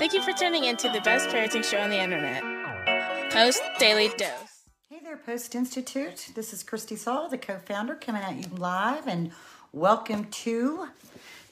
[0.00, 2.42] Thank you for tuning in to the best parenting show on the internet,
[3.30, 4.64] Post Daily Dose.
[4.88, 6.30] Hey there, Post Institute.
[6.34, 9.30] This is Christy Saul, the co founder, coming at you live, and
[9.72, 10.88] welcome to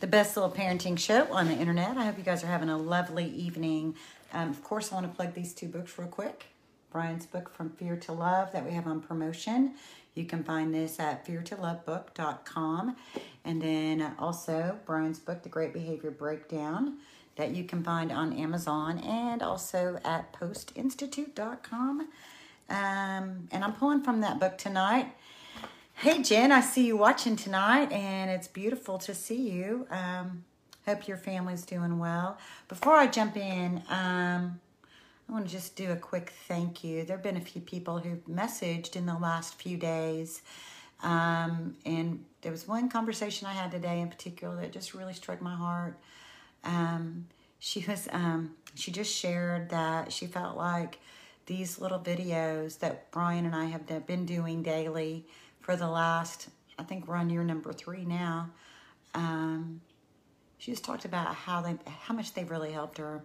[0.00, 1.98] the best little parenting show on the internet.
[1.98, 3.96] I hope you guys are having a lovely evening.
[4.32, 6.46] Um, of course, I want to plug these two books real quick
[6.90, 9.74] Bryan's book, From Fear to Love, that we have on promotion.
[10.14, 12.96] You can find this at feartolovebook.com.
[13.44, 16.96] And then also Bryan's book, The Great Behavior Breakdown,
[17.38, 22.00] that you can find on Amazon and also at postinstitute.com.
[22.68, 25.14] Um, and I'm pulling from that book tonight.
[25.94, 29.86] Hey, Jen, I see you watching tonight, and it's beautiful to see you.
[29.90, 30.44] Um,
[30.84, 32.38] hope your family's doing well.
[32.68, 34.60] Before I jump in, um,
[35.28, 37.04] I want to just do a quick thank you.
[37.04, 40.42] There have been a few people who've messaged in the last few days.
[41.02, 45.40] Um, and there was one conversation I had today in particular that just really struck
[45.40, 45.96] my heart.
[46.64, 47.26] Um,
[47.58, 50.98] she was, um, she just shared that she felt like
[51.46, 55.26] these little videos that Bryan and I have been doing daily
[55.60, 58.50] for the last, I think we're on year number three now.
[59.14, 59.80] Um,
[60.58, 63.22] she just talked about how they, how much they've really helped her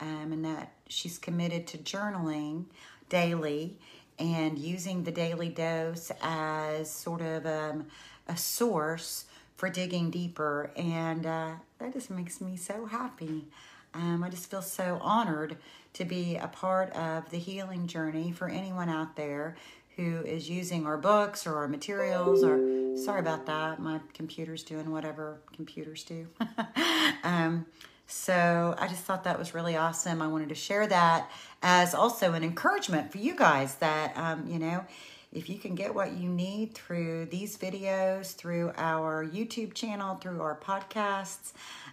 [0.00, 2.64] um, and that she's committed to journaling
[3.08, 3.76] daily
[4.18, 7.86] and using the daily dose as sort of um,
[8.28, 9.24] a source
[9.60, 10.70] for digging deeper.
[10.74, 13.44] And uh, that just makes me so happy.
[13.92, 15.58] Um, I just feel so honored
[15.92, 19.56] to be a part of the healing journey for anyone out there
[19.96, 24.90] who is using our books or our materials or sorry about that my computer's doing
[24.92, 26.28] whatever computers do
[27.24, 27.66] um,
[28.06, 30.20] so I just thought that was really awesome.
[30.20, 31.30] I wanted to share that
[31.62, 34.84] as also an encouragement for you guys that, um, you know,
[35.32, 40.42] if you can get what you need through these videos, through our YouTube channel, through
[40.42, 41.52] our podcasts,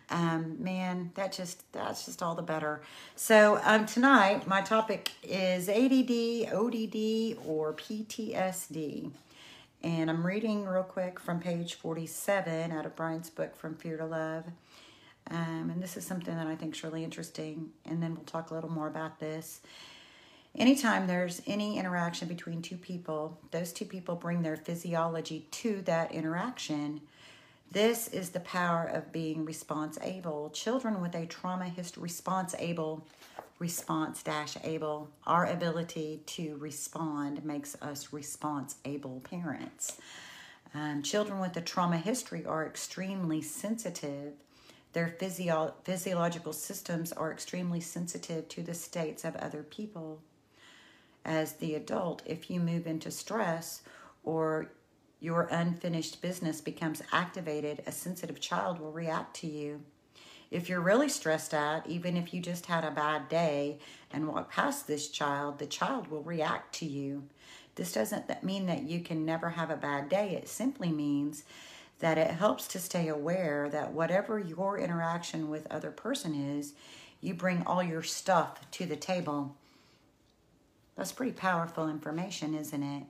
[0.09, 2.81] um, man, that just that's just all the better.
[3.16, 9.12] So um, tonight, my topic is ADD, ODD, or PTSD.
[9.83, 14.06] And I'm reading real quick from page 47 out of Bryan's book, From Fear to
[14.06, 14.45] Love.
[15.29, 17.69] Um, and this is something that I think is really interesting.
[17.85, 19.62] And then we'll talk a little more about this.
[20.56, 26.12] Anytime there's any interaction between two people, those two people bring their physiology to that
[26.12, 27.02] interaction.
[27.72, 30.50] This is the power of being response able.
[30.50, 33.06] Children with a trauma history, response able,
[33.59, 39.97] response dash able, our ability to respond makes us response able parents.
[40.74, 44.34] Um, children with a trauma history are extremely sensitive
[44.94, 50.22] their physio- physiological systems are extremely sensitive to the states of other people.
[51.27, 53.81] As the adult, if you move into stress
[54.23, 54.71] or
[55.19, 59.81] your unfinished business becomes activated, a sensitive child will react to you.
[60.51, 63.79] If you're really stressed out, even if you just had a bad day
[64.09, 67.23] and walk past this child, the child will react to you.
[67.75, 70.29] This doesn't mean that you can never have a bad day.
[70.41, 71.44] It simply means
[71.99, 76.73] that it helps to stay aware that whatever your interaction with other person is,
[77.19, 79.57] you bring all your stuff to the table.
[80.97, 83.03] That's pretty powerful information, isn't it?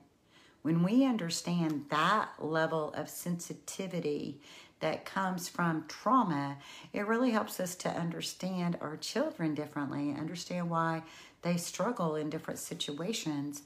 [0.62, 4.40] When we understand that level of sensitivity
[4.80, 6.58] that comes from trauma,
[6.92, 11.02] it really helps us to understand our children differently, understand why
[11.42, 13.62] they struggle in different situations.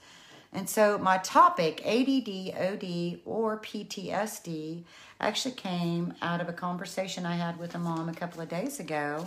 [0.53, 4.85] And so my topic, ADD, OD, or PTSD,
[5.21, 8.79] actually came out of a conversation I had with a mom a couple of days
[8.79, 9.27] ago.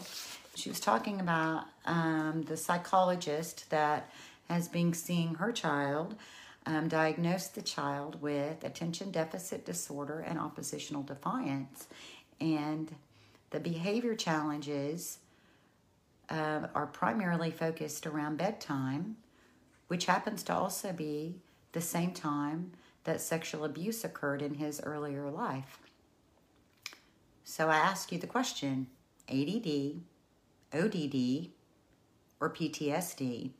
[0.56, 4.10] She was talking about um, the psychologist that
[4.50, 6.16] has been seeing her child
[6.66, 11.88] um, diagnosed the child with attention deficit disorder and oppositional defiance.
[12.40, 12.96] And
[13.52, 15.20] the behavior challenges
[16.30, 19.18] uh, are primarily focused around bedtime,
[19.88, 21.36] which happens to also be
[21.74, 22.72] the same time
[23.04, 25.80] that sexual abuse occurred in his earlier life.
[27.44, 28.88] So I ask you the question
[29.30, 30.02] ADD,
[30.74, 31.50] ODD,
[32.40, 33.52] or PTSD?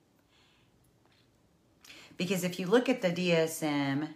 [2.18, 4.10] Because if you look at the DSM,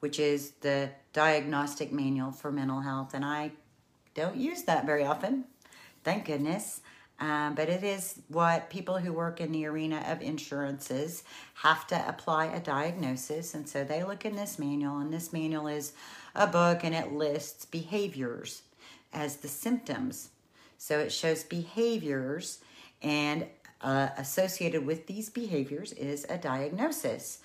[0.00, 3.52] which is the Diagnostic Manual for Mental Health, and I
[4.14, 5.44] don't use that very often,
[6.04, 6.80] thank goodness.
[7.18, 12.08] Um, but it is what people who work in the arena of insurances have to
[12.08, 13.54] apply a diagnosis.
[13.54, 15.94] And so they look in this manual, and this manual is
[16.34, 18.62] a book and it lists behaviors
[19.12, 20.28] as the symptoms.
[20.76, 22.60] So it shows behaviors,
[23.02, 23.46] and
[23.80, 27.40] uh, associated with these behaviors is a diagnosis.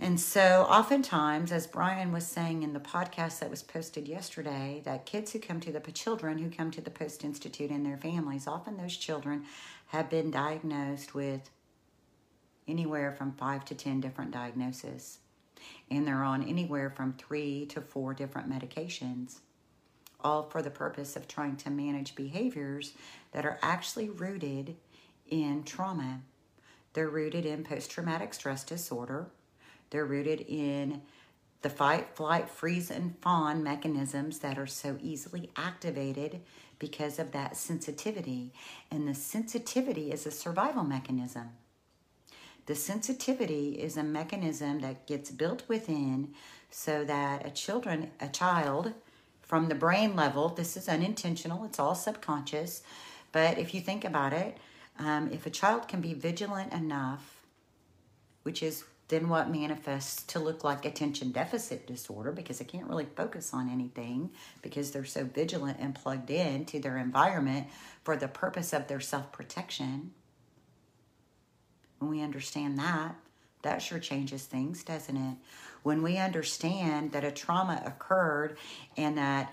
[0.00, 5.06] And so, oftentimes, as Bryan was saying in the podcast that was posted yesterday, that
[5.06, 8.46] kids who come to the children who come to the Post Institute and their families,
[8.46, 9.44] often those children
[9.88, 11.50] have been diagnosed with
[12.68, 15.18] anywhere from five to 10 different diagnoses.
[15.90, 19.38] And they're on anywhere from three to four different medications,
[20.20, 22.92] all for the purpose of trying to manage behaviors
[23.32, 24.76] that are actually rooted
[25.30, 26.20] in trauma.
[26.92, 29.30] They're rooted in post traumatic stress disorder
[29.90, 31.02] they're rooted in
[31.62, 36.40] the fight, flight, freeze, and fawn mechanisms that are so easily activated
[36.78, 38.52] because of that sensitivity.
[38.90, 41.50] And the sensitivity is a survival mechanism.
[42.66, 46.34] The sensitivity is a mechanism that gets built within
[46.70, 48.92] so that a children, a child,
[49.40, 52.82] from the brain level, this is unintentional, it's all subconscious.
[53.32, 54.58] But if you think about it,
[54.98, 57.44] um, if a child can be vigilant enough,
[58.42, 63.06] which is then what manifests to look like attention deficit disorder because they can't really
[63.16, 64.30] focus on anything
[64.60, 67.66] because they're so vigilant and plugged in to their environment
[68.04, 70.12] for the purpose of their self protection.
[71.98, 73.16] When we understand that,
[73.62, 75.36] that sure changes things, doesn't it?
[75.82, 78.58] When we understand that a trauma occurred
[78.96, 79.52] and that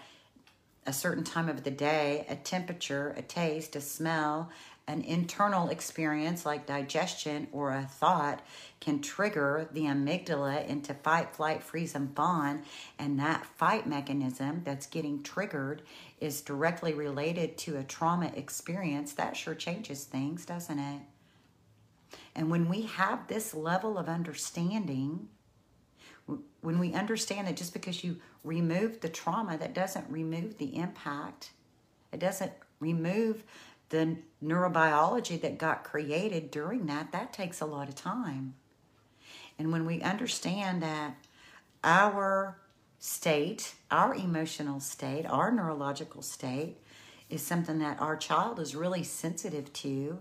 [0.86, 4.52] a certain time of the day, a temperature, a taste, a smell,
[4.88, 8.42] an internal experience like digestion or a thought
[8.80, 12.62] can trigger the amygdala into fight, flight, freeze, and fawn.
[13.00, 15.82] And that fight mechanism that's getting triggered
[16.20, 19.14] is directly related to a trauma experience.
[19.14, 21.02] That sure changes things, doesn't it?
[22.36, 25.30] And when we have this level of understanding,
[26.62, 31.52] when we understand that just because you remove the trauma, that doesn't remove the impact,
[32.12, 33.44] it doesn't remove
[33.90, 38.56] the neurobiology that got created during that, that takes a lot of time.
[39.58, 41.16] And when we understand that
[41.84, 42.58] our
[43.00, 46.78] state, our emotional state, our neurological state
[47.30, 50.20] is something that our child is really sensitive to,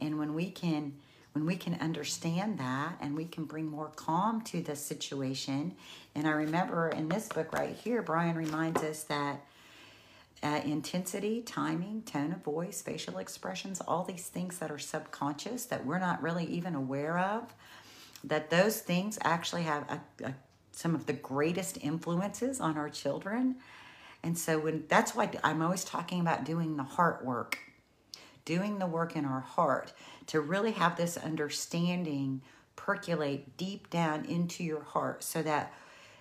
[0.00, 0.94] and when we can
[1.32, 5.72] when we can understand that and we can bring more calm to the situation.
[6.16, 9.40] And I remember in this book right here, Bryan reminds us that
[10.42, 15.84] uh, intensity, timing, tone of voice, facial expressions, all these things that are subconscious that
[15.84, 17.54] we're not really even aware of,
[18.24, 20.34] that those things actually have a, a,
[20.72, 23.56] some of the greatest influences on our children.
[24.22, 27.58] And so when that's why I'm always talking about doing the heart work,
[28.44, 29.92] doing the work in our heart
[30.26, 32.40] to really have this understanding
[32.76, 35.72] percolate deep down into your heart so that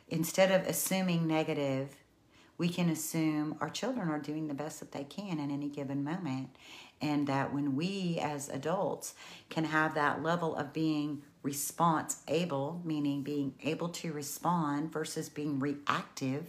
[0.09, 1.95] instead of assuming negative
[2.59, 6.03] we can assume our children are doing the best that they can in any given
[6.03, 6.49] moment.
[7.01, 9.15] And that when we as adults
[9.49, 15.59] can have that level of being response able, meaning being able to respond versus being
[15.59, 16.47] reactive,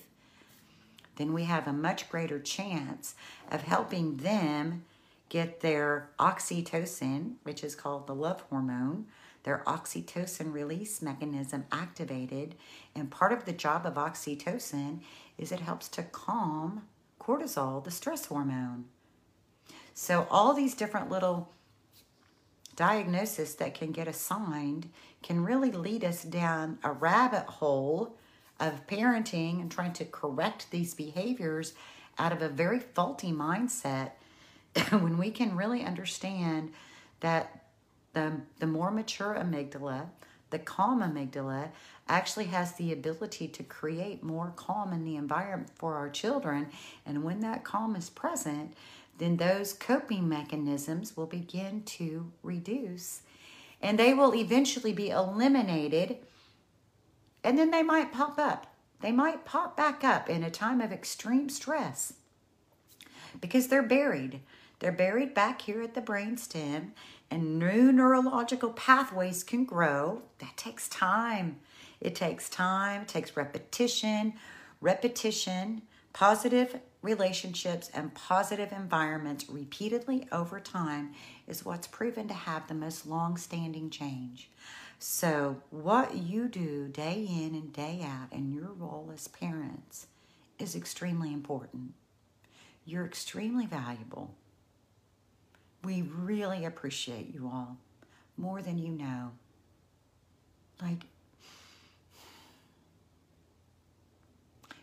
[1.15, 3.15] then we have a much greater chance
[3.49, 4.85] of helping them
[5.29, 9.07] get their oxytocin, which is called the love hormone,
[9.43, 12.55] their oxytocin release mechanism activated.
[12.95, 15.01] And part of the job of oxytocin
[15.39, 16.83] is it helps to calm
[17.21, 18.87] cortisol, the stress hormone.
[19.95, 21.53] So, all these different little
[22.77, 24.89] diagnoses that can get assigned
[25.23, 28.17] can really lead us down a rabbit hole
[28.59, 31.75] of parenting and trying to correct these behaviors
[32.19, 34.13] out of a very faulty mindset
[34.91, 36.71] when we can really understand
[37.21, 37.65] that
[38.13, 40.09] the, the more mature amygdala,
[40.51, 41.71] the calm amygdala,
[42.09, 46.69] actually has the ability to create more calm in the environment for our children.
[47.07, 48.75] And when that calm is present,
[49.19, 53.23] then those coping mechanisms will begin to reduce
[53.83, 56.19] and they will eventually be eliminated.
[57.43, 58.67] And then they might pop up.
[59.01, 62.15] They might pop back up in a time of extreme stress
[63.41, 64.41] because they're buried.
[64.81, 66.91] They're buried back here at the brainstem,
[67.31, 70.23] and new neurological pathways can grow.
[70.39, 71.61] That takes time.
[72.01, 74.35] It takes time, it takes repetition.
[74.81, 75.83] Repetition,
[76.13, 81.13] positive relationships, and positive environments repeatedly over time
[81.47, 84.51] is what's proven to have the most long standing change.
[84.99, 90.07] So, what you do day in and day out in your role as parents
[90.59, 91.95] is extremely important.
[92.85, 94.35] You're extremely valuable.
[95.83, 97.79] We really appreciate you all
[98.37, 99.33] more than you know.
[100.83, 101.05] Like,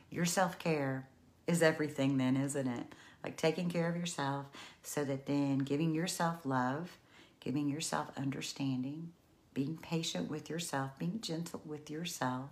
[0.09, 1.07] your self care
[1.47, 2.85] is everything, then, isn't it?
[3.23, 4.45] Like taking care of yourself
[4.83, 6.97] so that then giving yourself love,
[7.39, 9.11] giving yourself understanding,
[9.53, 12.49] being patient with yourself, being gentle with yourself,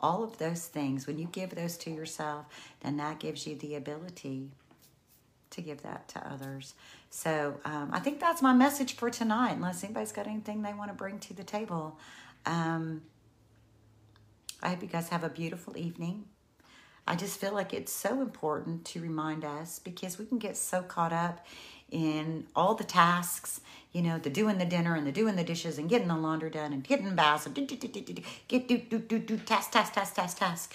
[0.00, 2.46] all of those things, when you give those to yourself,
[2.80, 4.50] then that gives you the ability
[5.56, 6.74] to give that to others.
[7.10, 10.90] So um, I think that's my message for tonight, unless anybody's got anything they want
[10.90, 11.98] to bring to the table.
[12.44, 13.02] Um,
[14.62, 16.26] I hope you guys have a beautiful evening.
[17.06, 20.82] I just feel like it's so important to remind us because we can get so
[20.82, 21.46] caught up
[21.90, 23.60] in all the tasks,
[23.92, 26.50] you know, the doing the dinner and the doing the dishes and getting the laundry
[26.50, 29.36] done and getting baths and do, do, do, do, do, get do, do, do, do,
[29.38, 30.74] task, task, task, task, task.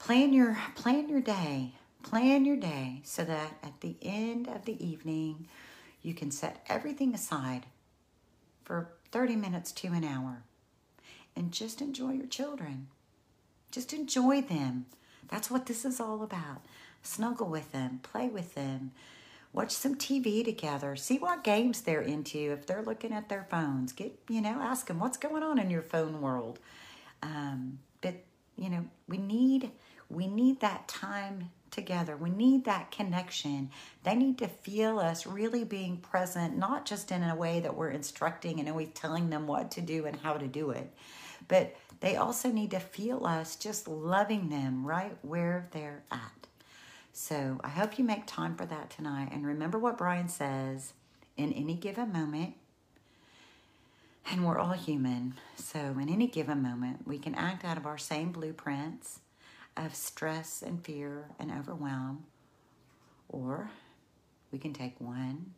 [0.00, 1.74] Plan your, plan your day.
[2.02, 5.46] Plan your day so that at the end of the evening,
[6.02, 7.66] you can set everything aside
[8.64, 10.42] for 30 minutes to an hour
[11.36, 12.88] and just enjoy your children.
[13.70, 14.86] Just enjoy them.
[15.28, 16.62] That's what this is all about.
[17.02, 18.92] Snuggle with them, play with them,
[19.52, 22.38] watch some TV together, see what games they're into.
[22.52, 25.70] If they're looking at their phones, get, you know, ask them what's going on in
[25.70, 26.58] your phone world.
[27.22, 28.16] Um, but,
[28.56, 29.70] you know, we need,
[30.10, 32.16] we need that time together.
[32.16, 33.70] We need that connection.
[34.04, 37.90] They need to feel us really being present, not just in a way that we're
[37.90, 40.92] instructing and always telling them what to do and how to do it,
[41.48, 46.46] but they also need to feel us just loving them right where they're at.
[47.12, 49.30] So I hope you make time for that tonight.
[49.32, 50.92] And remember what Bryan says
[51.36, 52.54] in any given moment,
[54.30, 55.34] and we're all human.
[55.56, 59.20] So in any given moment, we can act out of our same blueprints
[59.76, 62.24] of stress and fear and overwhelm,
[63.28, 63.70] or
[64.50, 65.52] we can take one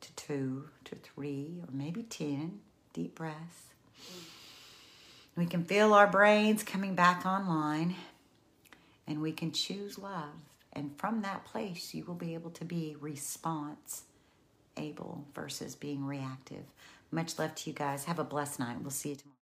[0.00, 2.60] to two to three or maybe 10
[2.92, 3.70] deep breaths.
[5.36, 7.96] We can feel our brains coming back online
[9.06, 10.34] and we can choose love.
[10.72, 14.02] And from that place, you will be able to be response
[14.76, 16.64] able versus being reactive.
[17.10, 18.04] Much love to you guys.
[18.04, 18.80] Have a blessed night.
[18.80, 19.36] We'll see you tomorrow.